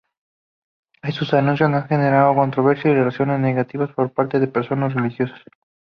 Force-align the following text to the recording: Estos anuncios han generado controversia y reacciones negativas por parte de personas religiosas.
Estos 1.03 1.31
anuncios 1.35 1.69
han 1.71 1.87
generado 1.87 2.33
controversia 2.33 2.89
y 2.89 2.95
reacciones 2.95 3.39
negativas 3.39 3.91
por 3.93 4.11
parte 4.11 4.39
de 4.39 4.47
personas 4.47 4.95
religiosas. 4.95 5.39